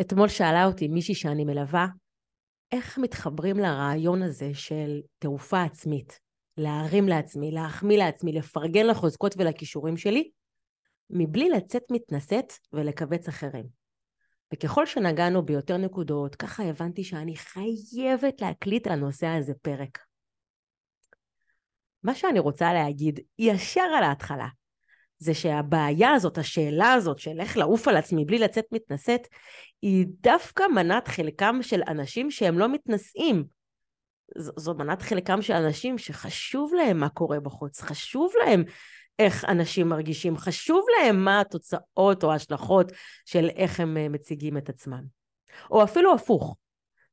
[0.00, 1.86] אתמול שאלה אותי מישהי שאני מלווה,
[2.72, 6.20] איך מתחברים לרעיון הזה של תעופה עצמית?
[6.56, 10.30] להרים לעצמי, להחמיא לעצמי, לפרגן לחוזקות ולכישורים שלי,
[11.10, 13.66] מבלי לצאת מתנשאת ולכווץ אחרים.
[14.54, 19.98] וככל שנגענו ביותר נקודות, ככה הבנתי שאני חייבת להקליט על הנושא הזה פרק.
[22.02, 24.48] מה שאני רוצה להגיד ישר על ההתחלה,
[25.18, 29.28] זה שהבעיה הזאת, השאלה הזאת של איך לעוף על עצמי בלי לצאת מתנשאת,
[29.82, 33.44] היא דווקא מנת חלקם של אנשים שהם לא מתנשאים.
[34.38, 38.64] ז- זו מנת חלקם של אנשים שחשוב להם מה קורה בחוץ, חשוב להם
[39.18, 42.92] איך אנשים מרגישים, חשוב להם מה התוצאות או ההשלכות
[43.24, 45.02] של איך הם אה, מציגים את עצמם.
[45.70, 46.56] או אפילו הפוך,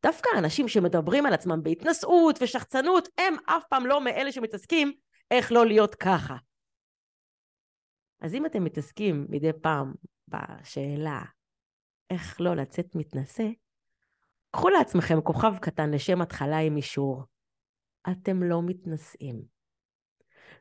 [0.03, 4.93] דווקא אנשים שמדברים על עצמם בהתנשאות ושחצנות, הם אף פעם לא מאלה שמתעסקים
[5.31, 6.35] איך לא להיות ככה.
[8.25, 9.93] אז אם אתם מתעסקים מדי פעם
[10.27, 11.23] בשאלה
[12.09, 13.47] איך לא לצאת מתנשא,
[14.51, 17.23] קחו לעצמכם כוכב קטן לשם התחלה עם אישור.
[18.11, 19.41] אתם לא מתנשאים.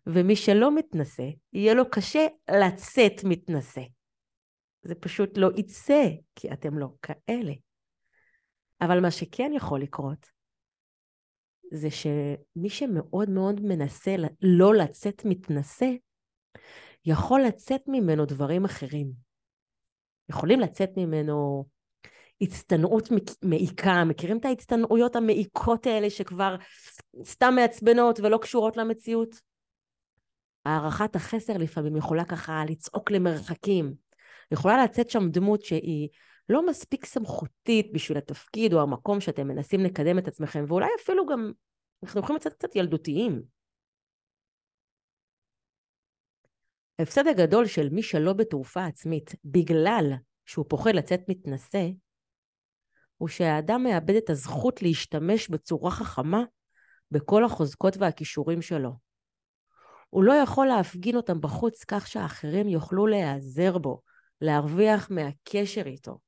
[0.06, 3.82] ומי שלא מתנשא, יהיה לו קשה לצאת מתנשא.
[4.82, 6.02] זה פשוט לא יצא,
[6.34, 7.52] כי אתם לא כאלה.
[8.80, 10.26] אבל מה שכן יכול לקרות,
[11.72, 15.90] זה שמי שמאוד מאוד מנסה לא לצאת מתנשא,
[17.06, 19.12] יכול לצאת ממנו דברים אחרים.
[20.28, 21.64] יכולים לצאת ממנו
[22.40, 23.08] הצטנעות
[23.42, 26.56] מעיקה, מכירים את ההצטנעויות המעיקות האלה שכבר
[27.24, 29.40] סתם מעצבנות ולא קשורות למציאות?
[30.64, 33.94] הערכת החסר לפעמים יכולה ככה לצעוק למרחקים.
[34.52, 36.08] יכולה לצאת שם דמות שהיא
[36.48, 41.52] לא מספיק סמכותית בשביל התפקיד או המקום שאתם מנסים לקדם את עצמכם, ואולי אפילו גם,
[42.02, 43.42] אנחנו יכולים לצאת קצת ילדותיים.
[46.98, 50.12] ההפסד הגדול של מי שלא בתעופה עצמית, בגלל
[50.46, 51.86] שהוא פוחד לצאת מתנשא,
[53.16, 56.44] הוא שהאדם מאבד את הזכות להשתמש בצורה חכמה
[57.10, 58.92] בכל החוזקות והכישורים שלו.
[60.10, 64.00] הוא לא יכול להפגין אותם בחוץ כך שאחרים יוכלו להיעזר בו,
[64.40, 66.18] להרוויח מהקשר איתו.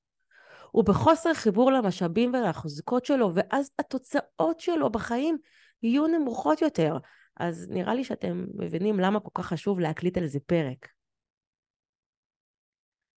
[0.71, 5.39] הוא בחוסר חיבור למשאבים ולחוזקות שלו, ואז התוצאות שלו בחיים
[5.83, 6.97] יהיו נמוכות יותר.
[7.37, 10.89] אז נראה לי שאתם מבינים למה כל כך חשוב להקליט על זה פרק.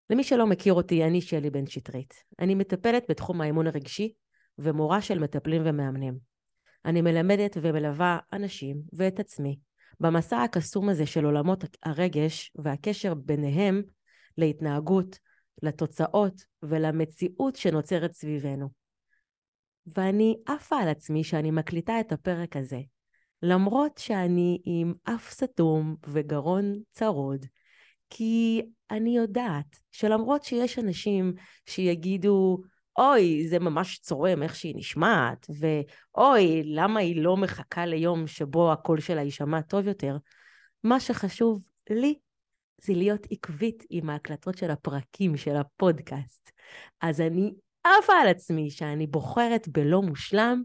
[0.09, 2.23] למי שלא מכיר אותי, אני שלי בן שטרית.
[2.39, 4.13] אני מטפלת בתחום האמון הרגשי
[4.57, 6.17] ומורה של מטפלים ומאמנים.
[6.85, 9.59] אני מלמדת ומלווה אנשים ואת עצמי
[9.99, 13.83] במסע הקסום הזה של עולמות הרגש והקשר ביניהם
[14.37, 15.19] להתנהגות,
[15.63, 18.69] לתוצאות ולמציאות שנוצרת סביבנו.
[19.95, 22.79] ואני עפה על עצמי שאני מקליטה את הפרק הזה,
[23.43, 27.45] למרות שאני עם אף סתום וגרון צרוד,
[28.09, 28.61] כי
[28.91, 31.33] אני יודעת שלמרות שיש אנשים
[31.65, 32.57] שיגידו,
[32.97, 38.99] אוי, זה ממש צורם איך שהיא נשמעת, ואוי, למה היא לא מחכה ליום שבו הקול
[38.99, 40.17] שלה יישמע טוב יותר,
[40.83, 42.15] מה שחשוב לי
[42.81, 46.51] זה להיות עקבית עם ההקלטות של הפרקים של הפודקאסט.
[47.01, 50.63] אז אני עפה על עצמי שאני בוחרת בלא מושלם,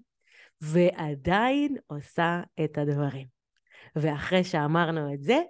[0.72, 3.26] ועדיין עושה את הדברים.
[3.96, 5.42] ואחרי שאמרנו את זה,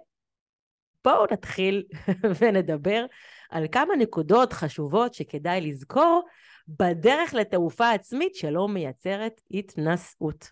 [1.03, 1.83] בואו נתחיל
[2.39, 3.05] ונדבר
[3.49, 6.23] על כמה נקודות חשובות שכדאי לזכור
[6.67, 10.49] בדרך לתעופה עצמית שלא מייצרת התנשאות.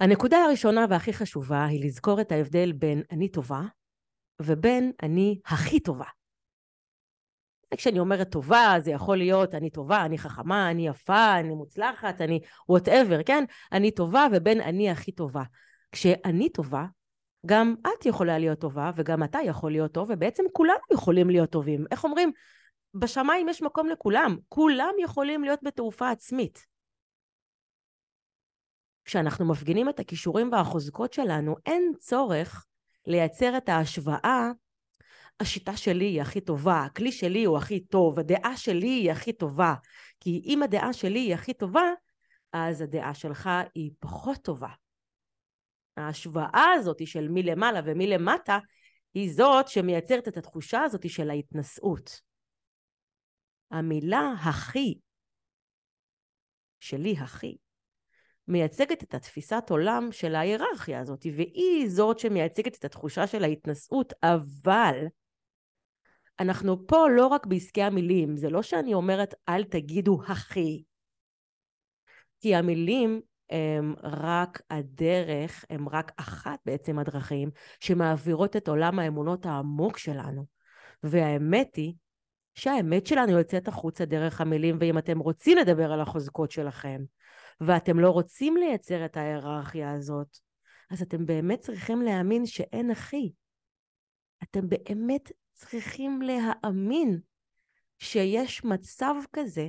[0.00, 3.60] הנקודה הראשונה והכי חשובה היא לזכור את ההבדל בין אני טובה
[4.42, 6.08] ובין אני הכי טובה.
[7.74, 12.40] כשאני אומרת טובה, זה יכול להיות אני טובה, אני חכמה, אני יפה, אני מוצלחת, אני
[12.68, 13.44] וואטאבר, כן?
[13.72, 15.42] אני טובה ובין אני הכי טובה.
[15.92, 16.84] כשאני טובה,
[17.46, 21.84] גם את יכולה להיות טובה וגם אתה יכול להיות טוב, ובעצם כולנו יכולים להיות טובים.
[21.90, 22.32] איך אומרים?
[22.94, 26.66] בשמיים יש מקום לכולם, כולם יכולים להיות בתעופה עצמית.
[29.04, 32.66] כשאנחנו מפגינים את הכישורים והחוזקות שלנו, אין צורך
[33.06, 34.50] לייצר את ההשוואה,
[35.40, 39.74] השיטה שלי היא הכי טובה, הכלי שלי הוא הכי טוב, הדעה שלי היא הכי טובה.
[40.20, 41.92] כי אם הדעה שלי היא הכי טובה,
[42.52, 44.68] אז הדעה שלך היא פחות טובה.
[45.96, 48.58] ההשוואה הזאת של מי למעלה ומי למטה,
[49.14, 52.20] היא זאת שמייצרת את התחושה הזאת של ההתנשאות.
[53.70, 54.98] המילה הכי,
[56.80, 57.56] שלי הכי,
[58.48, 64.96] מייצגת את התפיסת עולם של ההיררכיה הזאת, והיא זאת שמייצגת את התחושה של ההתנשאות, אבל
[66.40, 70.84] אנחנו פה לא רק בעסקי המילים, זה לא שאני אומרת אל תגידו הכי,
[72.40, 77.50] כי המילים הם רק הדרך, הם רק אחת בעצם הדרכים
[77.80, 80.46] שמעבירות את עולם האמונות העמוק שלנו.
[81.02, 81.94] והאמת היא
[82.54, 87.02] שהאמת שלנו יוצאת החוצה דרך המילים, ואם אתם רוצים לדבר על החוזקות שלכם,
[87.60, 90.38] ואתם לא רוצים לייצר את ההיררכיה הזאת,
[90.90, 93.32] אז אתם באמת צריכים להאמין שאין אחי.
[94.42, 97.20] אתם באמת צריכים להאמין
[97.98, 99.68] שיש מצב כזה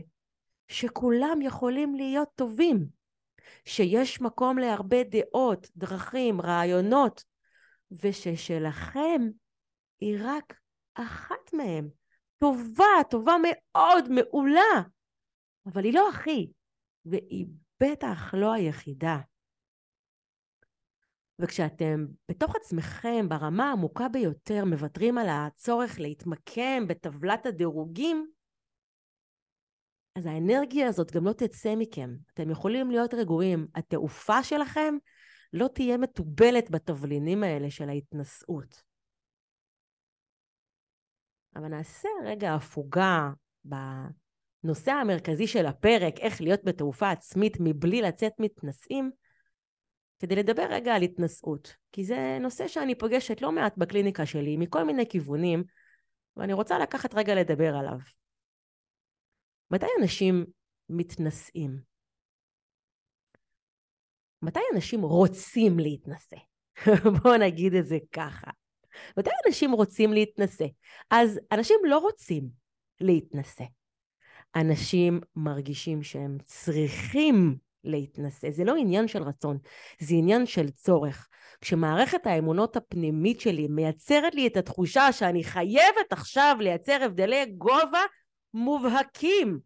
[0.68, 2.88] שכולם יכולים להיות טובים,
[3.66, 7.24] שיש מקום להרבה דעות, דרכים, רעיונות,
[7.92, 9.22] וששלכם
[10.00, 10.60] היא רק
[10.94, 11.90] אחת מהם.
[12.40, 14.82] טובה, טובה מאוד, מעולה,
[15.66, 16.52] אבל היא לא הכי,
[17.06, 17.46] והיא
[17.80, 19.18] בטח לא היחידה.
[21.40, 28.28] וכשאתם בתוך עצמכם ברמה העמוקה ביותר מוותרים על הצורך להתמקם בטבלת הדירוגים,
[30.16, 32.16] אז האנרגיה הזאת גם לא תצא מכם.
[32.34, 33.68] אתם יכולים להיות רגועים.
[33.76, 34.96] התעופה שלכם
[35.54, 38.84] לא תהיה מתובלת בתבלינים האלה של ההתנשאות.
[41.56, 43.30] אבל נעשה רגע הפוגה
[43.66, 49.12] בנושא המרכזי של הפרק, איך להיות בתעופה עצמית מבלי לצאת מתנשאים,
[50.20, 51.76] כדי לדבר רגע על התנשאות.
[51.92, 55.64] כי זה נושא שאני פוגשת לא מעט בקליניקה שלי, מכל מיני כיוונים,
[56.38, 57.98] ואני רוצה לקחת רגע לדבר עליו.
[59.72, 60.46] מתי אנשים
[60.90, 61.82] מתנשאים?
[64.42, 66.38] מתי אנשים רוצים להתנשא?
[67.24, 68.52] בואו נגיד את זה ככה.
[69.18, 70.66] מתי אנשים רוצים להתנשא?
[71.10, 72.50] אז אנשים לא רוצים
[73.02, 73.64] להתנשא.
[74.56, 78.52] אנשים מרגישים שהם צריכים להתנשא.
[78.52, 79.58] זה לא עניין של רצון,
[80.00, 81.28] זה עניין של צורך.
[81.62, 88.02] כשמערכת האמונות הפנימית שלי מייצרת לי את התחושה שאני חייבת עכשיו לייצר הבדלי גובה
[88.54, 89.60] מובהקים.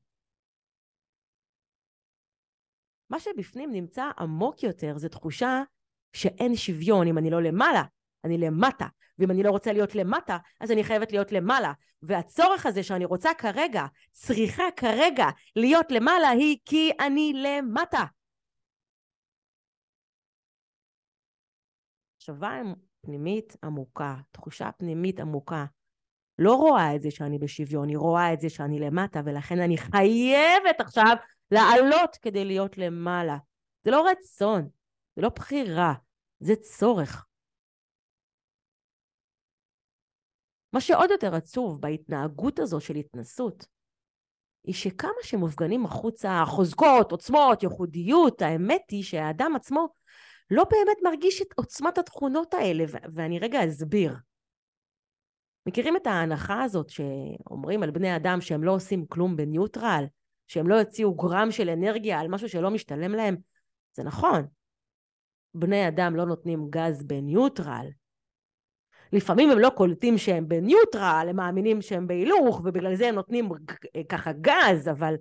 [3.10, 5.64] מה שבפנים נמצא עמוק יותר זה תחושה
[6.14, 7.84] שאין שוויון אם אני לא למעלה,
[8.24, 8.88] אני למטה.
[9.20, 11.74] ואם אני לא רוצה להיות למטה, אז אני חייבת להיות למעלה.
[12.04, 15.26] והצורך הזה שאני רוצה כרגע, צריכה כרגע
[15.56, 18.04] להיות למעלה, היא כי אני למטה.
[22.18, 22.62] מחשבה
[23.02, 25.66] פנימית עמוקה, תחושה פנימית עמוקה,
[26.40, 30.80] לא רואה את זה שאני בשוויון, היא רואה את זה שאני למטה, ולכן אני חייבת
[30.80, 31.16] עכשיו
[31.52, 33.38] לעלות כדי להיות למעלה.
[33.82, 34.70] זה לא רצון,
[35.16, 35.94] זה לא בחירה,
[36.40, 37.26] זה צורך.
[40.74, 43.66] מה שעוד יותר עצוב בהתנהגות הזו של התנסות,
[44.64, 49.88] היא שכמה שמופגנים החוצה חוזקות, עוצמות, ייחודיות, האמת היא שהאדם עצמו
[50.52, 52.84] לא באמת מרגיש את עוצמת התכונות האלה,
[53.14, 54.16] ואני רגע אסביר.
[55.66, 60.06] מכירים את ההנחה הזאת שאומרים על בני אדם שהם לא עושים כלום בניוטרל,
[60.48, 63.36] שהם לא יוציאו גרם של אנרגיה על משהו שלא משתלם להם?
[63.94, 64.48] זה נכון.
[65.54, 67.88] בני אדם לא נותנים גז בניוטרל.
[69.14, 73.50] לפעמים הם לא קולטים שהם בניוטרל, הם מאמינים שהם בהילוך, ובגלל זה הם נותנים
[74.10, 75.16] ככה גז, אבל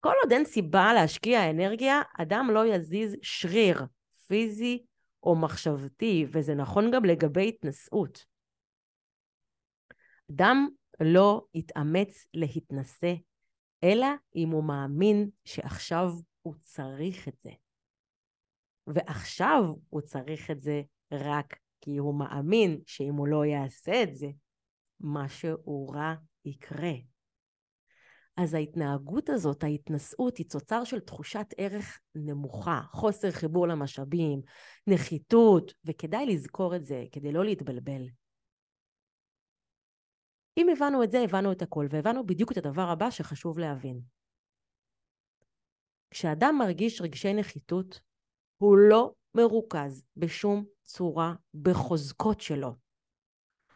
[0.00, 3.82] כל עוד אין סיבה להשקיע אנרגיה, אדם לא יזיז שריר
[4.26, 4.84] פיזי
[5.22, 8.24] או מחשבתי, וזה נכון גם לגבי התנשאות.
[10.32, 10.68] אדם
[11.00, 13.14] לא יתאמץ להתנשא,
[13.84, 14.06] אלא
[14.36, 16.10] אם הוא מאמין שעכשיו
[16.42, 17.50] הוא צריך את זה.
[18.86, 20.82] ועכשיו הוא צריך את זה
[21.12, 24.28] רק כי הוא מאמין שאם הוא לא יעשה את זה,
[25.00, 26.92] משהו רע יקרה.
[28.36, 34.40] אז ההתנהגות הזאת, ההתנשאות, היא תוצר של תחושת ערך נמוכה, חוסר חיבור למשאבים,
[34.86, 38.02] נחיתות, וכדאי לזכור את זה כדי לא להתבלבל.
[40.56, 44.00] אם הבנו את זה, הבנו את הכל, והבנו בדיוק את הדבר הבא שחשוב להבין.
[46.10, 48.00] כשאדם מרגיש רגשי נחיתות,
[48.56, 52.74] הוא לא מרוכז בשום צורה בחוזקות שלו.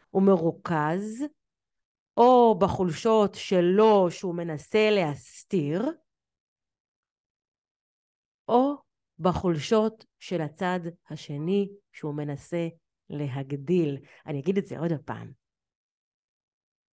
[0.09, 1.23] הוא מרוכז
[2.17, 5.85] או בחולשות שלו שהוא מנסה להסתיר,
[8.47, 8.75] או
[9.19, 10.79] בחולשות של הצד
[11.09, 12.67] השני שהוא מנסה
[13.09, 13.97] להגדיל.
[14.25, 15.31] אני אגיד את זה עוד פעם.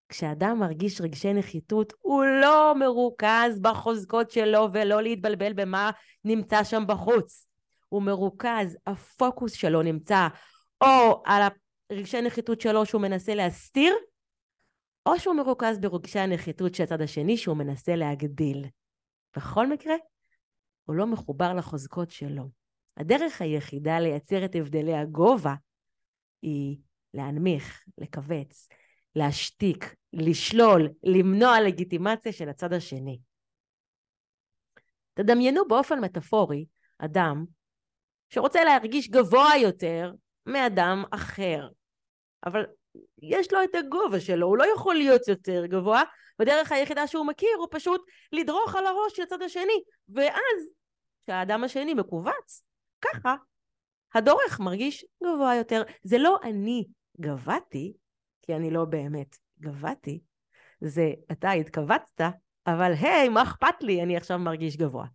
[0.09, 5.91] כשאדם מרגיש רגשי נחיתות, הוא לא מרוכז בחוזקות שלו ולא להתבלבל במה
[6.25, 7.52] נמצא שם בחוץ.
[7.93, 10.29] הוא מרוכז, הפוקוס שלו נמצא
[10.81, 11.43] או על
[11.91, 13.95] הרגשי נחיתות שלו שהוא מנסה להסתיר,
[15.07, 18.67] או שהוא מרוכז ברגשי הנחיתות של הצד השני שהוא מנסה להגדיל.
[19.37, 19.95] בכל מקרה,
[20.85, 22.51] הוא לא מחובר לחוזקות שלו.
[22.97, 25.55] הדרך היחידה לייצר את הבדלי הגובה
[26.43, 26.79] היא
[27.15, 28.69] להנמיך, לכווץ,
[29.17, 33.21] להשתיק, לשלול, למנוע לגיטימציה של הצד השני.
[35.15, 36.67] תדמיינו באופן מטאפורי
[36.99, 37.45] אדם
[38.35, 40.13] שרוצה להרגיש גבוה יותר
[40.47, 41.69] מאדם אחר.
[42.47, 42.67] אבל
[43.23, 46.03] יש לו את הגובה שלו, הוא לא יכול להיות יותר גבוה,
[46.39, 48.01] בדרך היחידה שהוא מכיר הוא פשוט
[48.33, 50.73] לדרוך על הראש של הצד השני, ואז
[51.23, 52.63] כשהאדם השני מכווץ,
[53.01, 53.35] ככה
[54.15, 55.83] הדורך מרגיש גבוה יותר.
[56.03, 56.85] זה לא אני
[57.21, 57.93] גבהתי,
[58.43, 60.21] כי אני לא באמת גבהתי,
[60.81, 62.25] זה אתה התכווצת,
[62.67, 65.07] אבל היי, מה אכפת לי, אני עכשיו מרגיש גבוה.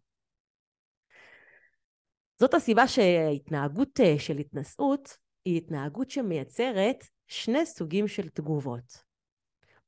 [2.39, 9.03] זאת הסיבה שהתנהגות אה, של התנשאות היא התנהגות שמייצרת שני סוגים של תגובות.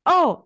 [0.10, 0.46] או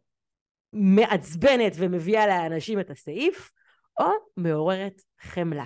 [0.74, 3.52] מעצבנת ומביאה לאנשים את הסעיף,
[4.00, 4.06] או
[4.38, 5.66] מעוררת חמלה.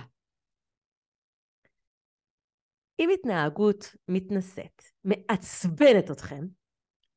[3.00, 6.44] אם התנהגות מתנשאת, מעצבנת אתכם,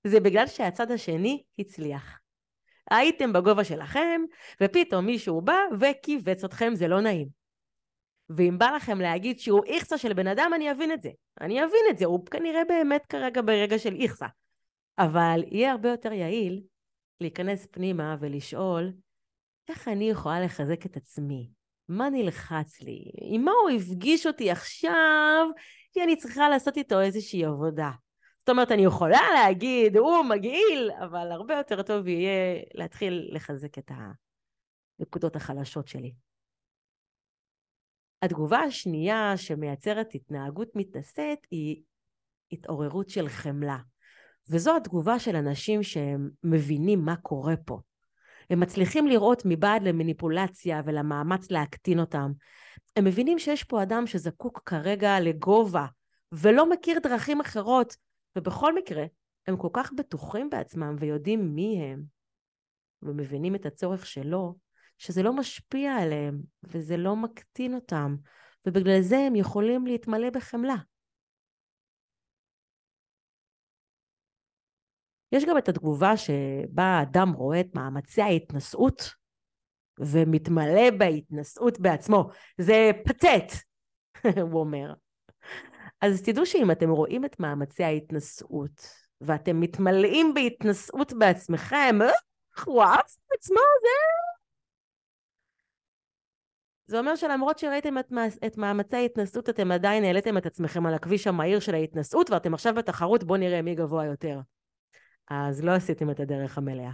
[0.08, 2.20] זה בגלל שהצד השני הצליח.
[2.92, 4.22] הייתם בגובה שלכם,
[4.64, 7.41] ופתאום מישהו בא וכיווץ אתכם, זה לא נעים.
[8.36, 11.10] ואם בא לכם להגיד שהוא איכסה של בן אדם, אני אבין את זה.
[11.42, 14.28] אני אבין את זה, הוא כנראה באמת כרגע ברגע של איכסה.
[14.98, 16.62] אבל יהיה הרבה יותר יעיל
[17.22, 18.92] להיכנס פנימה ולשאול,
[19.70, 21.50] איך אני יכולה לחזק את עצמי?
[21.90, 23.04] מה נלחץ לי?
[23.22, 25.48] עם מה הוא הפגיש אותי עכשיו?
[25.94, 27.92] כי אני צריכה לעשות איתו איזושהי עבודה.
[28.40, 33.92] זאת אומרת, אני יכולה להגיד, הוא מגעיל, אבל הרבה יותר טוב יהיה להתחיל לחזק את
[35.00, 36.14] הנקודות החלשות שלי.
[38.22, 41.82] התגובה השנייה שמייצרת התנהגות מתנשאת היא
[42.52, 43.78] התעוררות של חמלה.
[44.50, 47.80] וזו התגובה של אנשים שהם מבינים מה קורה פה.
[48.50, 52.32] הם מצליחים לראות מבעד למניפולציה ולמאמץ להקטין אותם.
[52.96, 55.86] הם מבינים שיש פה אדם שזקוק כרגע לגובה
[56.32, 57.96] ולא מכיר דרכים אחרות,
[58.36, 59.06] ובכל מקרה,
[59.48, 62.04] הם כל כך בטוחים בעצמם ויודעים מי הם,
[63.02, 64.56] ומבינים את הצורך שלו,
[65.02, 68.16] שזה לא משפיע עליהם וזה לא מקטין אותם,
[68.66, 70.76] ובגלל זה הם יכולים להתמלא בחמלה.
[75.32, 79.14] יש גם את התגובה שבה האדם רואה את מאמצי ההתנשאות
[80.00, 82.30] ומתמלא בהתנשאות בעצמו.
[82.58, 83.54] זה פתט,
[84.52, 84.94] הוא אומר.
[86.02, 88.88] אז תדעו שאם אתם רואים את מאמצי ההתנשאות
[89.22, 92.00] ואתם מתמלאים בהתנשאות בעצמכם,
[92.58, 93.90] איך הוא אהב את עצמו, זה
[96.92, 98.12] זה אומר שלמרות שראיתם את,
[98.46, 102.74] את מאמצי ההתנסות, אתם עדיין העליתם את עצמכם על הכביש המהיר של ההתנסות, ואתם עכשיו
[102.76, 104.40] בתחרות, בואו נראה מי גבוה יותר.
[105.30, 106.92] אז לא עשיתם את הדרך המלאה.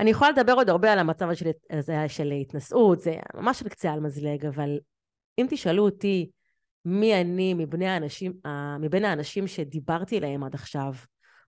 [0.00, 3.92] אני יכולה לדבר עוד הרבה על המצב של, הזה של התנשאות, זה ממש על קצה
[3.92, 4.78] על מזלג, אבל
[5.38, 6.30] אם תשאלו אותי
[6.84, 8.32] מי אני מבין האנשים,
[8.80, 10.92] מבין האנשים שדיברתי אליהם עד עכשיו,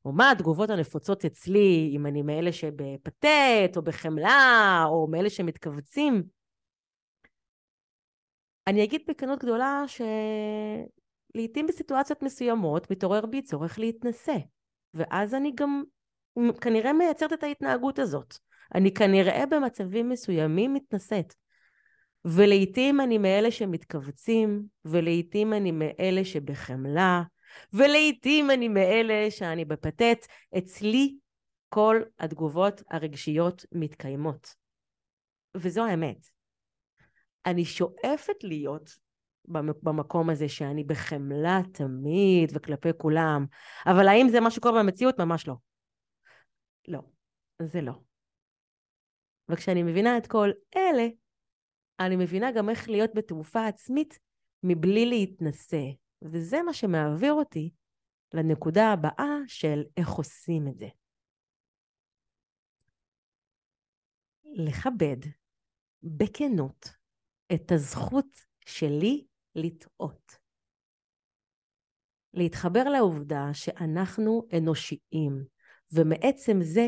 [0.06, 6.22] או מה התגובות הנפוצות אצלי, אם אני מאלה שבפתט, או בחמלה, או מאלה שמתכווצים.
[8.66, 9.84] אני אגיד בכנות גדולה
[11.34, 14.36] שלעיתים בסיטואציות מסוימות מתעורר בי צורך להתנשא,
[14.94, 15.82] ואז אני גם
[16.60, 18.38] כנראה מייצרת את ההתנהגות הזאת.
[18.74, 21.34] אני כנראה במצבים מסוימים מתנשאת.
[22.24, 27.22] ולעיתים אני מאלה שמתכווצים, ולעיתים אני מאלה שבחמלה,
[27.72, 30.26] ולעיתים אני מאלה שאני בפתט,
[30.58, 31.16] אצלי
[31.68, 34.54] כל התגובות הרגשיות מתקיימות.
[35.56, 36.28] וזו האמת.
[37.46, 38.98] אני שואפת להיות
[39.82, 43.46] במקום הזה שאני בחמלה תמיד וכלפי כולם,
[43.86, 45.20] אבל האם זה מה שקורה במציאות?
[45.20, 45.54] ממש לא.
[46.88, 47.00] לא,
[47.62, 47.92] זה לא.
[49.48, 51.06] וכשאני מבינה את כל אלה,
[52.00, 54.18] אני מבינה גם איך להיות בתעופה עצמית
[54.62, 55.82] מבלי להתנשא,
[56.32, 57.70] וזה מה שמעביר אותי
[58.34, 60.88] לנקודה הבאה של איך עושים את זה.
[64.44, 65.16] לכבד
[66.02, 66.88] בכנות
[67.54, 70.38] את הזכות שלי לטעות.
[72.34, 75.44] להתחבר לעובדה שאנחנו אנושיים,
[75.92, 76.86] ומעצם זה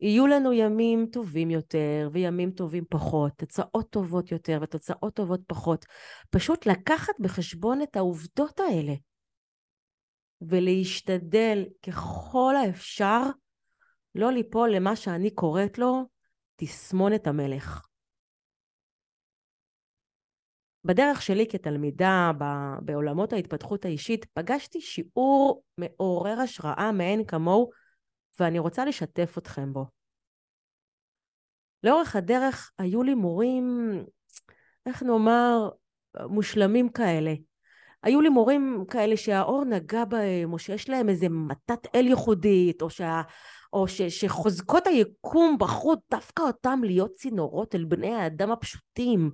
[0.00, 5.84] יהיו לנו ימים טובים יותר וימים טובים פחות, תוצאות טובות יותר ותוצאות טובות פחות.
[6.30, 8.92] פשוט לקחת בחשבון את העובדות האלה
[10.40, 13.22] ולהשתדל ככל האפשר
[14.14, 16.08] לא ליפול למה שאני קוראת לו
[16.56, 17.86] תסמונת המלך.
[20.84, 22.30] בדרך שלי כתלמידה
[22.82, 27.70] בעולמות ההתפתחות האישית פגשתי שיעור מעורר השראה מאין כמוהו
[28.40, 29.86] ואני רוצה לשתף אתכם בו.
[31.82, 33.90] לאורך הדרך היו לי מורים,
[34.86, 35.68] איך נאמר,
[36.28, 37.34] מושלמים כאלה.
[38.02, 42.90] היו לי מורים כאלה שהאור נגע בהם, או שיש להם איזה מתת אל ייחודית, או,
[42.90, 43.22] שה,
[43.72, 49.30] או ש, שחוזקות היקום בחרו דווקא אותם להיות צינורות אל בני האדם הפשוטים,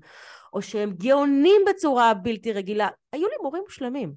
[0.52, 2.88] או שהם גאונים בצורה בלתי רגילה.
[3.12, 4.14] היו לי מורים מושלמים.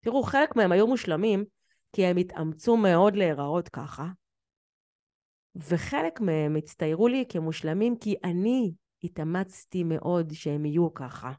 [0.00, 1.44] תראו, חלק מהם היו מושלמים,
[1.92, 4.06] כי הם התאמצו מאוד להיראות ככה,
[5.56, 8.72] וחלק מהם הצטיירו לי כמושלמים כי אני
[9.04, 11.32] התאמצתי מאוד שהם יהיו ככה.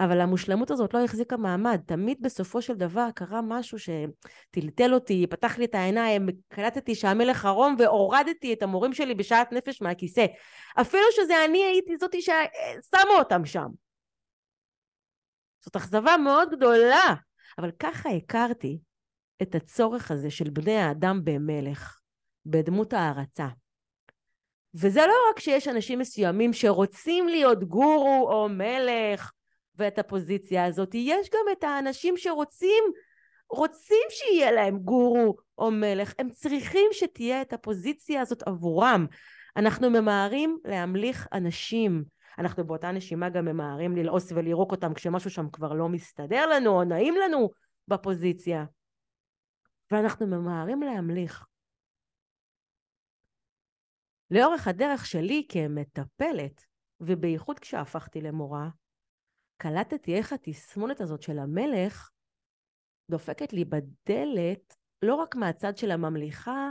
[0.00, 1.80] אבל המושלמות הזאת לא החזיקה מעמד.
[1.86, 7.76] תמיד בסופו של דבר קרה משהו שטלטל אותי, פתח לי את העיניים, קלטתי שהמלך ערום
[7.78, 10.26] והורדתי את המורים שלי בשעת נפש מהכיסא.
[10.80, 13.68] אפילו שזה אני הייתי זאתי ששמה אותם שם.
[15.60, 17.14] זאת אכזבה מאוד גדולה.
[17.58, 18.78] אבל ככה הכרתי
[19.42, 21.98] את הצורך הזה של בני האדם במלך,
[22.46, 23.48] בדמות הערצה.
[24.74, 29.32] וזה לא רק שיש אנשים מסוימים שרוצים להיות גורו או מלך
[29.76, 32.84] ואת הפוזיציה הזאת, יש גם את האנשים שרוצים
[33.50, 39.06] רוצים שיהיה להם גורו או מלך, הם צריכים שתהיה את הפוזיציה הזאת עבורם.
[39.56, 42.04] אנחנו ממהרים להמליך אנשים,
[42.38, 46.84] אנחנו באותה נשימה גם ממהרים ללעוס ולירוק אותם כשמשהו שם כבר לא מסתדר לנו או
[46.84, 47.50] נעים לנו
[47.88, 48.64] בפוזיציה.
[49.90, 51.44] ואנחנו ממהרים להמליך.
[54.30, 56.64] לאורך הדרך שלי כמטפלת,
[57.00, 58.68] ובייחוד כשהפכתי למורה,
[59.56, 62.10] קלטתי איך התסמונת הזאת של המלך
[63.10, 66.70] דופקת לי בדלת לא רק מהצד של הממליכה,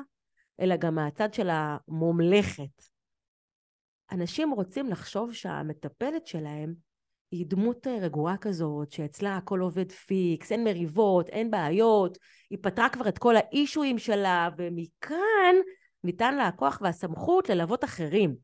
[0.60, 2.97] אלא גם מהצד של המומלכת.
[4.12, 6.74] אנשים רוצים לחשוב שהמטפלת שלהם
[7.32, 12.18] היא דמות רגועה כזאת, שאצלה הכל עובד פיקס, אין מריבות, אין בעיות,
[12.50, 15.56] היא פתרה כבר את כל האישויים שלה, ומכאן
[16.04, 18.36] ניתן לה הכוח והסמכות ללוות אחרים.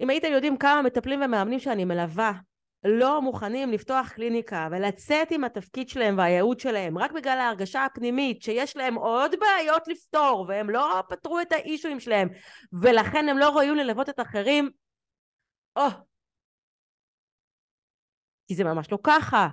[0.00, 2.32] אם הייתם יודעים כמה מטפלים ומאמנים שאני מלווה
[2.84, 8.76] לא מוכנים לפתוח קליניקה ולצאת עם התפקיד שלהם והייעוד שלהם רק בגלל ההרגשה הפנימית שיש
[8.76, 12.28] להם עוד בעיות לפתור והם לא פתרו את האישויים שלהם
[12.82, 14.70] ולכן הם לא ראויים ללוות את אחרים,
[15.76, 15.92] או, oh.
[18.48, 19.48] כי זה ממש לא ככה.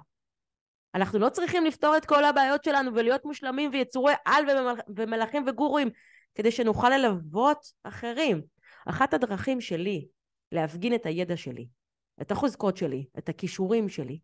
[0.95, 4.45] אנחנו לא צריכים לפתור את כל הבעיות שלנו ולהיות מושלמים ויצורי על
[4.95, 5.89] ומלאכים וגורואים
[6.35, 8.41] כדי שנוכל ללוות אחרים.
[8.89, 10.07] אחת הדרכים שלי
[10.51, 11.67] להפגין את הידע שלי
[12.21, 14.19] את החוזקות שלי, את הכישורים שלי,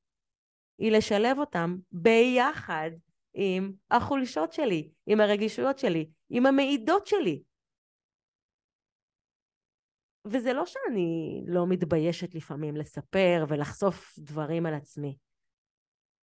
[0.78, 2.91] היא לשלב אותם ביחד
[3.34, 7.43] עם החולשות שלי, עם הרגישויות שלי, עם המעידות שלי.
[10.25, 15.17] וזה לא שאני לא מתביישת לפעמים לספר ולחשוף דברים על עצמי,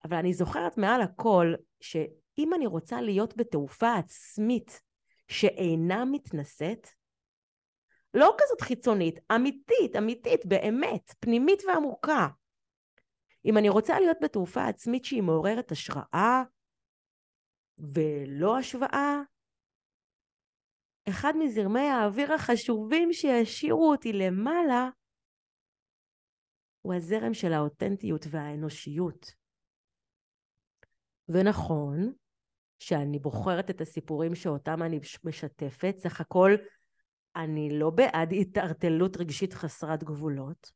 [0.04, 4.82] אבל אני זוכרת מעל הכל שאם אני רוצה להיות בתעופה עצמית
[5.28, 6.88] שאינה מתנשאת,
[8.16, 12.28] לא כזאת חיצונית, אמיתית, אמיתית, באמת, פנימית ועמוקה.
[13.44, 16.42] אם אני רוצה להיות בתעופה עצמית שהיא מעוררת השראה
[17.78, 19.20] ולא השוואה,
[21.08, 24.88] אחד מזרמי האוויר החשובים שישאירו אותי למעלה
[26.82, 29.34] הוא הזרם של האותנטיות והאנושיות.
[31.28, 32.12] ונכון
[32.78, 36.50] שאני בוחרת את הסיפורים שאותם אני משתפת, סך הכל
[37.36, 40.72] אני לא בעד התערטלות רגשית חסרת גבולות,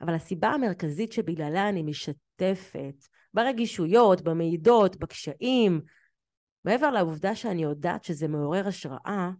[0.00, 5.80] אבל הסיבה המרכזית שבגללה אני משתפת ברגישויות, במעידות, בקשיים,
[6.64, 9.30] מעבר לעובדה שאני יודעת שזה מעורר השראה,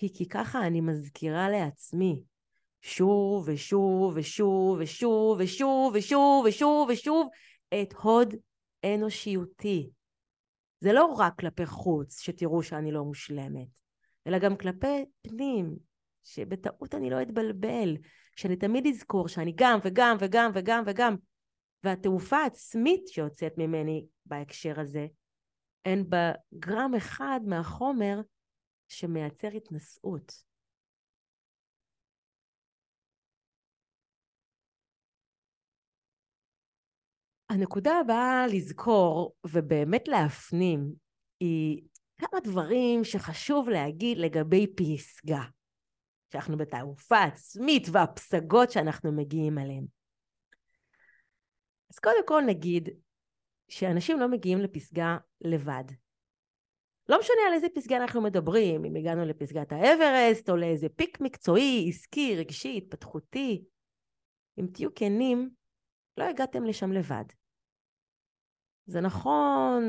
[0.00, 2.22] היא כי ככה אני מזכירה לעצמי
[2.82, 7.28] שוב ושוב ושוב ושוב ושוב ושוב ושוב ושוב
[7.82, 8.34] את הוד
[8.84, 9.90] אנושיותי.
[10.80, 13.80] זה לא רק כלפי חוץ שתראו שאני לא מושלמת.
[14.30, 15.76] אלא גם כלפי פנים,
[16.22, 17.96] שבטעות אני לא אתבלבל,
[18.36, 21.16] שאני תמיד אזכור שאני גם וגם וגם וגם וגם.
[21.84, 25.06] והתעופה העצמית שיוצאת ממני בהקשר הזה,
[25.84, 28.20] אין בה גרם אחד מהחומר
[28.88, 30.32] שמייצר התנשאות.
[37.50, 40.92] הנקודה הבאה לזכור ובאמת להפנים
[41.40, 41.82] היא
[42.20, 45.42] כמה דברים שחשוב להגיד לגבי פסגה,
[46.32, 49.86] שאנחנו בתעופה עצמית והפסגות שאנחנו מגיעים אליהן.
[51.92, 52.88] אז קודם כל נגיד
[53.68, 55.84] שאנשים לא מגיעים לפסגה לבד.
[57.08, 61.86] לא משנה על איזה פסגה אנחנו מדברים, אם הגענו לפסגת האברסט או לאיזה פיק מקצועי,
[61.88, 63.64] עסקי, רגשי, התפתחותי.
[64.60, 65.50] אם תהיו כנים,
[66.16, 67.24] לא הגעתם לשם לבד.
[68.86, 69.84] זה נכון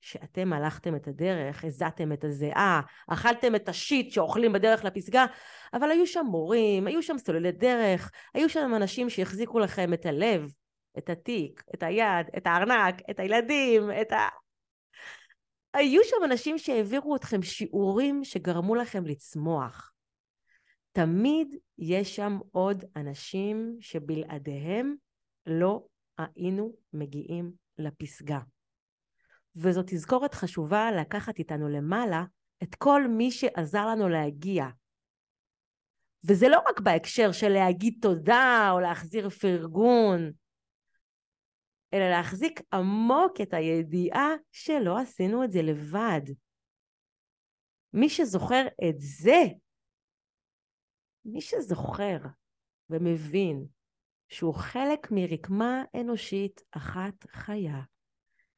[0.00, 5.26] שאתם הלכתם את הדרך, הזעתם את הזיעה, אכלתם את השיט שאוכלים בדרך לפסגה,
[5.72, 10.52] אבל היו שם מורים, היו שם סוללי דרך, היו שם אנשים שהחזיקו לכם את הלב,
[10.98, 14.28] את התיק, את היד, את הארנק, את הילדים, את ה...
[15.74, 19.92] היו שם אנשים שהעבירו אתכם שיעורים שגרמו לכם לצמוח.
[20.92, 24.94] תמיד יש שם עוד אנשים שבלעדיהם
[25.46, 25.82] לא
[26.18, 28.38] היינו מגיעים לפסגה.
[29.56, 32.24] וזאת תזכורת חשובה לקחת איתנו למעלה
[32.62, 34.64] את כל מי שעזר לנו להגיע.
[36.28, 40.32] וזה לא רק בהקשר של להגיד תודה או להחזיר פרגון,
[41.94, 46.20] אלא להחזיק עמוק את הידיעה שלא עשינו את זה לבד.
[47.92, 49.42] מי שזוכר את זה,
[51.24, 52.18] מי שזוכר
[52.90, 53.66] ומבין
[54.28, 57.80] שהוא חלק מרקמה אנושית אחת חיה,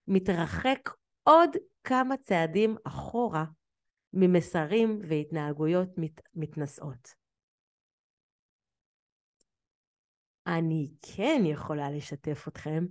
[0.08, 0.90] מתרחק
[1.22, 1.50] עוד
[1.84, 3.44] כמה צעדים אחורה
[4.12, 7.20] ממסרים והתנהגויות מת, מתנשאות.
[10.46, 12.84] אני כן יכולה לשתף אתכם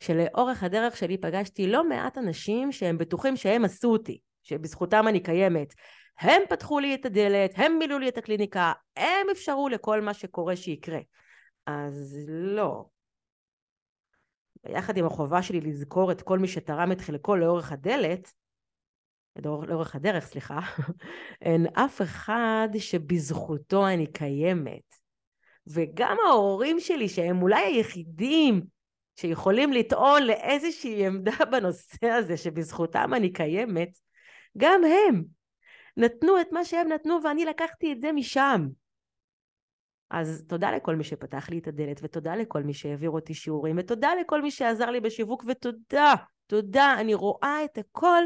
[0.00, 5.74] שלאורך הדרך שלי פגשתי לא מעט אנשים שהם בטוחים שהם עשו אותי, שבזכותם אני קיימת.
[6.18, 10.56] הם פתחו לי את הדלת, הם מילאו לי את הקליניקה, הם אפשרו לכל מה שקורה
[10.56, 10.98] שיקרה.
[11.68, 12.84] אז לא.
[14.68, 18.32] יחד עם החובה שלי לזכור את כל מי שתרם את חלקו לאורך הדלת,
[19.42, 20.58] לאורך הדרך, סליחה,
[21.42, 24.94] אין אף אחד שבזכותו אני קיימת.
[25.66, 28.62] וגם ההורים שלי, שהם אולי היחידים
[29.16, 33.98] שיכולים לטעון לאיזושהי עמדה בנושא הזה שבזכותם אני קיימת,
[34.58, 35.24] גם הם
[35.96, 38.68] נתנו את מה שהם נתנו ואני לקחתי את זה משם.
[40.10, 44.10] אז תודה לכל מי שפתח לי את הדלת, ותודה לכל מי שהעביר אותי שיעורים, ותודה
[44.20, 46.14] לכל מי שעזר לי בשיווק, ותודה,
[46.46, 48.22] תודה, אני רואה את הכל.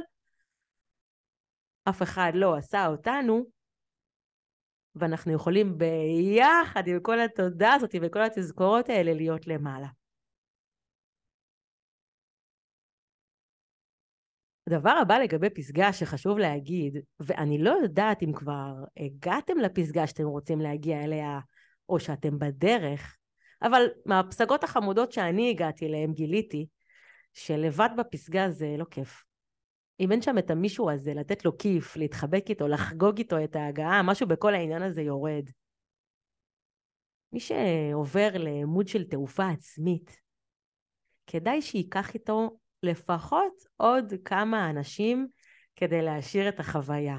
[1.88, 3.44] אף אחד לא עשה אותנו,
[4.94, 9.88] ואנחנו יכולים ביחד עם כל התודה הזאת וכל התזכורות האלה להיות למעלה.
[14.66, 20.60] הדבר הבא לגבי פסגה שחשוב להגיד, ואני לא יודעת אם כבר הגעתם לפסגה שאתם רוצים
[20.60, 21.40] להגיע אליה,
[21.92, 23.16] או שאתם בדרך,
[23.62, 26.66] אבל מהפסגות החמודות שאני הגעתי אליהן גיליתי
[27.32, 29.24] שלבד בפסגה זה לא כיף.
[30.00, 34.02] אם אין שם את המישהו הזה, לתת לו כיף, להתחבק איתו, לחגוג איתו את ההגעה,
[34.02, 35.44] משהו בכל העניין הזה יורד.
[37.32, 40.20] מי שעובר לעמוד של תעופה עצמית,
[41.26, 45.28] כדאי שייקח איתו לפחות עוד כמה אנשים
[45.76, 47.16] כדי להשאיר את החוויה.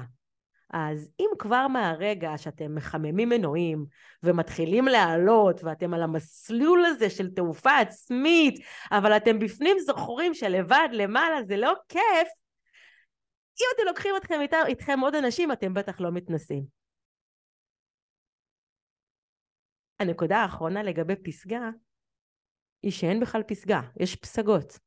[0.76, 3.86] אז אם כבר מהרגע שאתם מחממים מנועים
[4.22, 11.42] ומתחילים לעלות ואתם על המסלול הזה של תעופה עצמית, אבל אתם בפנים זוכרים שלבד למעלה
[11.42, 12.28] זה לא כיף,
[13.60, 16.64] אם אתם לוקחים אתכם איתכם עוד אנשים, אתם בטח לא מתנסים.
[20.00, 21.70] הנקודה האחרונה לגבי פסגה,
[22.82, 24.78] היא שאין בכלל פסגה, יש פסגות.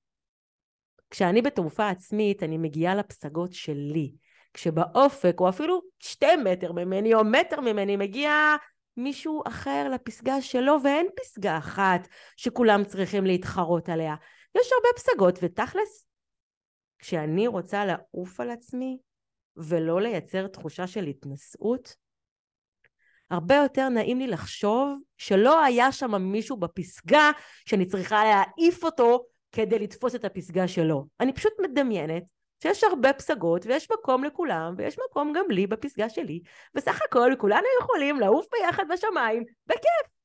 [1.09, 4.26] כשאני בתעופה עצמית, אני מגיעה לפסגות שלי.
[4.53, 8.55] כשבאופק, או אפילו שתי מטר ממני, או מטר ממני, מגיע
[8.97, 12.07] מישהו אחר לפסגה שלו, ואין פסגה אחת
[12.37, 14.15] שכולם צריכים להתחרות עליה.
[14.57, 16.07] יש הרבה פסגות, ותכלס,
[16.99, 18.97] כשאני רוצה לעוף על עצמי
[19.57, 21.95] ולא לייצר תחושה של התנשאות,
[23.29, 27.31] הרבה יותר נעים לי לחשוב שלא היה שם מישהו בפסגה
[27.65, 31.05] שאני צריכה להעיף אותו כדי לתפוס את הפסגה שלו.
[31.19, 32.23] אני פשוט מדמיינת
[32.63, 36.41] שיש הרבה פסגות ויש מקום לכולם ויש מקום גם לי בפסגה שלי
[36.75, 40.17] וסך הכל כולנו יכולים לעוף ביחד בשמיים בכיף.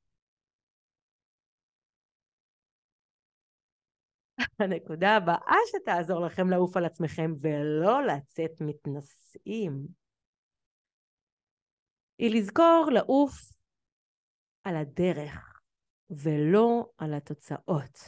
[4.59, 9.87] הנקודה הבאה שתעזור לכם לעוף על עצמכם ולא לצאת מתנשאים
[12.17, 13.33] היא לזכור לעוף
[14.63, 15.61] על הדרך
[16.09, 17.99] ולא על התוצאות.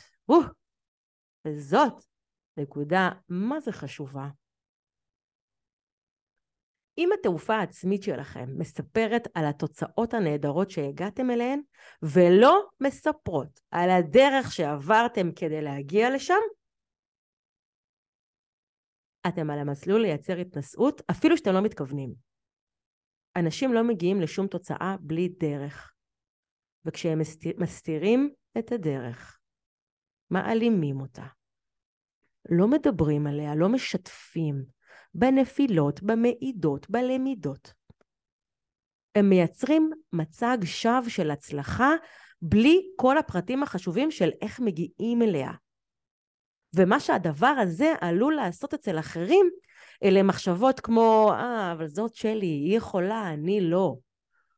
[1.48, 2.04] וזאת
[2.58, 4.28] נקודה מה זה חשובה.
[6.98, 11.62] אם התעופה העצמית שלכם מספרת על התוצאות הנהדרות שהגעתם אליהן,
[12.02, 16.42] ולא מספרות על הדרך שעברתם כדי להגיע לשם,
[19.28, 22.14] אתם על המסלול לייצר התנשאות, אפילו שאתם לא מתכוונים.
[23.36, 25.96] אנשים לא מגיעים לשום תוצאה בלי דרך.
[26.86, 29.40] וכשהם מסתיר, מסתירים את הדרך,
[30.30, 31.26] מעלימים אותה,
[32.50, 34.66] לא מדברים עליה, לא משתפים,
[35.14, 37.74] בנפילות, במעידות, בלמידות.
[39.16, 41.92] הם מייצרים מצג שווא של הצלחה
[42.42, 45.52] בלי כל הפרטים החשובים של איך מגיעים אליה.
[46.76, 49.50] ומה שהדבר הזה עלול לעשות אצל אחרים,
[50.04, 53.96] אלה מחשבות כמו, אה, אבל זאת שלי, היא יכולה, אני לא.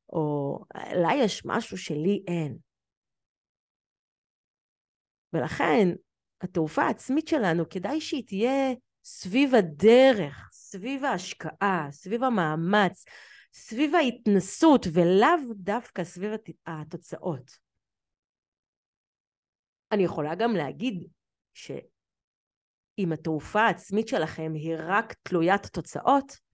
[0.09, 2.57] או לה יש משהו שלי אין.
[5.33, 5.87] ולכן,
[6.41, 8.73] התעופה העצמית שלנו, כדאי שהיא תהיה
[9.03, 13.05] סביב הדרך, סביב ההשקעה, סביב המאמץ,
[13.53, 16.31] סביב ההתנסות, ולאו דווקא סביב
[16.67, 17.51] התוצאות.
[19.91, 21.07] אני יכולה גם להגיד
[21.53, 26.46] שאם התעופה העצמית שלכם היא רק תלוית תוצאות,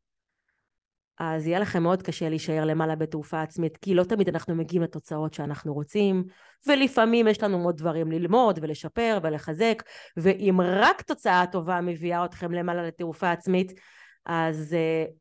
[1.19, 5.33] אז יהיה לכם מאוד קשה להישאר למעלה בתעופה עצמית, כי לא תמיד אנחנו מגיעים לתוצאות
[5.33, 6.23] שאנחנו רוצים,
[6.67, 9.83] ולפעמים יש לנו עוד דברים ללמוד ולשפר ולחזק,
[10.17, 13.79] ואם רק תוצאה טובה מביאה אתכם למעלה לתעופה עצמית,
[14.25, 15.11] אז uh,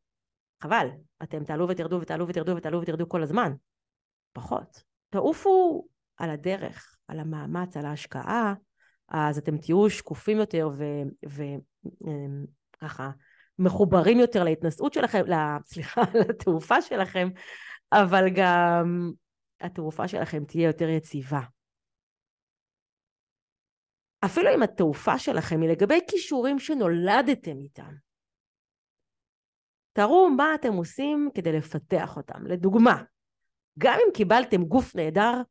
[0.62, 0.88] חבל,
[1.22, 3.52] אתם תעלו ותרדו ותעלו ותרדו ותעלו ותרדו כל הזמן.
[4.32, 4.82] פחות.
[5.10, 8.54] תעופו על הדרך, על המאמץ, על ההשקעה,
[9.08, 10.70] אז אתם תהיו שקופים יותר
[12.78, 13.12] וככה אמ,
[13.64, 15.22] מחוברים יותר להתנשאות שלכם,
[15.64, 17.28] סליחה, לתעופה שלכם,
[17.92, 19.12] אבל גם
[19.60, 21.40] התעופה שלכם תהיה יותר יציבה.
[24.24, 27.94] אפילו אם התעופה שלכם היא לגבי כישורים שנולדתם איתם.
[29.92, 32.46] תראו מה אתם עושים כדי לפתח אותם.
[32.46, 33.02] לדוגמה,
[33.78, 35.42] גם אם קיבלתם גוף נהדר,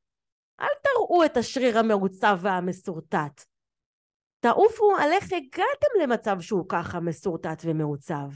[0.59, 3.50] אל תראו את השריר המעוצב והמסורטט.
[4.41, 8.29] תעופו על איך הגעתם למצב שהוא ככה מסורטט ומעוצב.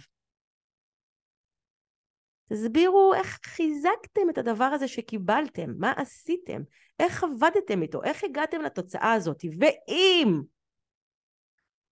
[2.50, 6.62] תסבירו איך חיזקתם את הדבר הזה שקיבלתם, מה עשיתם,
[7.00, 10.42] איך עבדתם איתו, איך הגעתם לתוצאה הזאת, ואם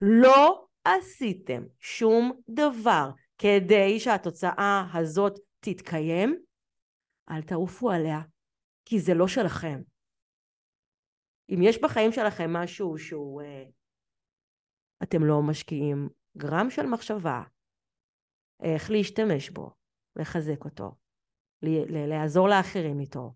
[0.02, 6.40] לא עשיתם שום דבר כדי שהתוצאה הזאת תתקיים,
[7.32, 8.20] אל תעופו עליה,
[8.86, 9.82] כי זה לא שלכם.
[11.50, 13.64] אם יש בחיים שלכם משהו שהוא אה,
[15.04, 17.44] אתם לא משקיעים גרם של מחשבה
[18.64, 19.70] איך להשתמש בו,
[20.16, 20.96] לחזק אותו,
[22.10, 23.34] לעזור לאחרים איתו,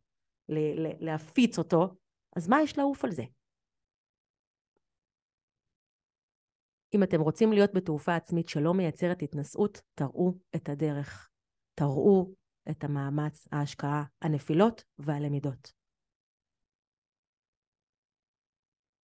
[1.00, 1.96] להפיץ אותו,
[2.36, 3.24] אז מה יש לעוף על זה?
[6.96, 11.30] אם אתם רוצים להיות בתעופה עצמית שלא מייצרת התנשאות, תראו את הדרך.
[11.80, 12.34] תראו
[12.70, 15.77] את המאמץ, ההשקעה, הנפילות והלמידות.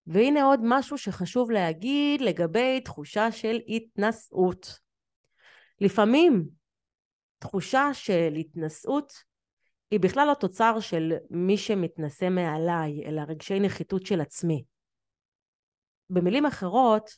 [0.08, 4.80] והנה עוד משהו שחשוב להגיד לגבי תחושה של התנשאות.
[5.82, 6.46] לפעמים
[7.39, 9.13] תחושה של התנשאות
[9.92, 14.63] היא בכלל לא תוצר של מי שמתנשא מעליי, אלא רגשי נחיתות של עצמי.
[16.10, 17.10] במילים אחרות,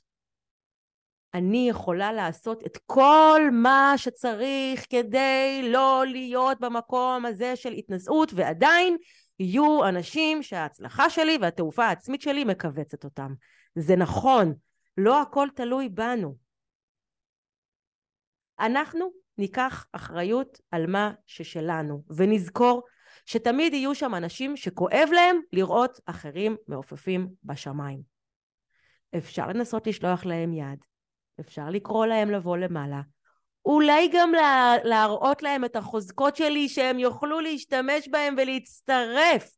[1.33, 8.97] אני יכולה לעשות את כל מה שצריך כדי לא להיות במקום הזה של התנשאות, ועדיין
[9.39, 13.33] יהיו אנשים שההצלחה שלי והתעופה העצמית שלי מכווצת אותם.
[13.75, 14.53] זה נכון,
[14.97, 16.35] לא הכל תלוי בנו.
[18.59, 22.81] אנחנו ניקח אחריות על מה ששלנו, ונזכור
[23.25, 28.01] שתמיד יהיו שם אנשים שכואב להם לראות אחרים מעופפים בשמיים.
[29.17, 30.79] אפשר לנסות לשלוח להם יד,
[31.39, 33.01] אפשר לקרוא להם לבוא למעלה,
[33.65, 39.55] אולי גם לה, להראות להם את החוזקות שלי שהם יוכלו להשתמש בהם ולהצטרף,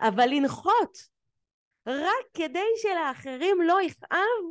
[0.00, 0.98] אבל לנחות
[1.86, 4.42] רק כדי שלאחרים לא יכאב,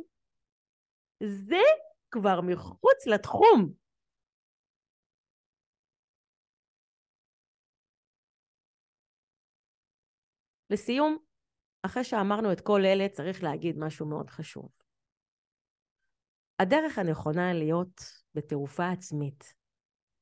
[1.22, 1.62] זה
[2.10, 3.72] כבר מחוץ לתחום.
[10.70, 11.18] לסיום,
[11.82, 14.68] אחרי שאמרנו את כל אלה, צריך להגיד משהו מאוד חשוב.
[16.58, 19.54] הדרך הנכונה להיות בתעופה עצמית,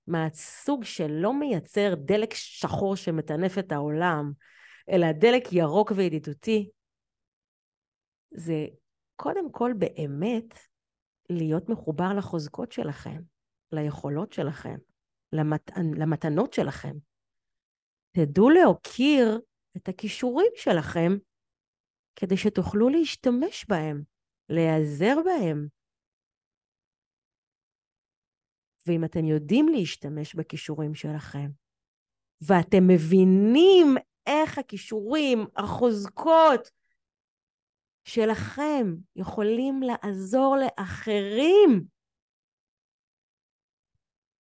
[0.07, 4.33] מהסוג שלא מייצר דלק שחור שמטנף את העולם,
[4.91, 6.71] אלא דלק ירוק וידידותי,
[8.31, 8.67] זה
[9.17, 10.55] קודם כל באמת
[11.31, 13.21] להיות מחובר לחוזקות שלכם,
[13.73, 14.77] ליכולות שלכם,
[15.33, 15.71] למת...
[15.97, 16.97] למתנות שלכם.
[18.11, 19.41] תדעו להוקיר
[19.77, 21.13] את הכישורים שלכם
[22.17, 24.03] כדי שתוכלו להשתמש בהם,
[24.49, 25.69] להיעזר בהם,
[28.89, 31.49] ואם אתם יודעים להשתמש בכישורים שלכם,
[32.41, 33.87] ואתם מבינים
[34.27, 36.71] איך הכישורים, החוזקות
[38.05, 41.85] שלכם יכולים לעזור לאחרים,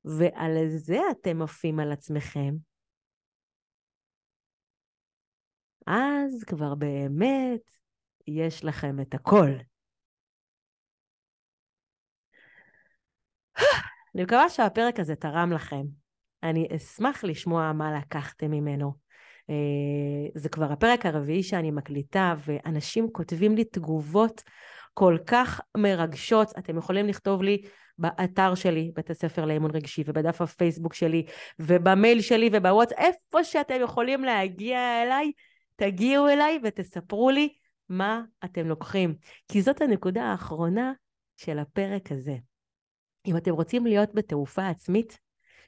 [0.05, 2.55] ועל זה אתם עפים על עצמכם,
[5.87, 7.71] אז כבר באמת
[8.27, 9.49] יש לכם את הכל.
[14.17, 15.81] אני מקווה שהפרק הזה תרם לכם.
[16.43, 18.93] אני אשמח לשמוע מה לקחתם ממנו.
[19.49, 19.55] אה,
[20.35, 24.43] זה כבר הפרק הרביעי שאני מקליטה, ואנשים כותבים לי תגובות
[24.93, 26.57] כל כך מרגשות.
[26.57, 27.61] אתם יכולים לכתוב לי
[27.97, 31.25] באתר שלי, בית הספר לאמון רגשי, ובדף הפייסבוק שלי,
[31.59, 35.31] ובמייל שלי, ובוואטס, איפה שאתם יכולים להגיע אליי,
[35.75, 37.49] תגיעו אליי ותספרו לי
[37.89, 39.15] מה אתם לוקחים.
[39.47, 40.93] כי זאת הנקודה האחרונה
[41.35, 42.35] של הפרק הזה.
[43.27, 45.19] אם אתם רוצים להיות בתעופה עצמית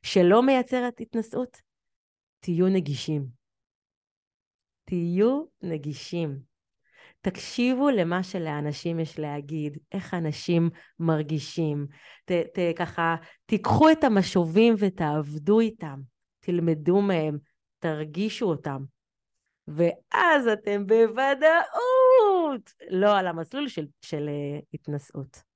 [0.03, 1.61] שלא מייצרת התנשאות,
[2.39, 3.25] תהיו נגישים.
[4.83, 6.39] תהיו נגישים.
[7.21, 10.69] תקשיבו למה שלאנשים יש להגיד, איך אנשים
[10.99, 11.87] מרגישים.
[12.25, 15.99] ת, ת, ככה, תיקחו את המשובים ותעבדו איתם,
[16.39, 17.37] תלמדו מהם,
[17.79, 18.83] תרגישו אותם.
[19.67, 25.48] ואז אתם בוודאות לא על המסלול של, של uh, התנשאות.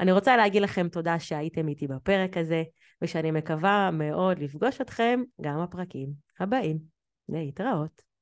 [0.00, 2.62] אני רוצה להגיד לכם תודה שהייתם איתי בפרק הזה,
[3.02, 6.08] ושאני מקווה מאוד לפגוש אתכם גם בפרקים
[6.40, 6.96] הבאים.
[7.28, 8.05] להתראות.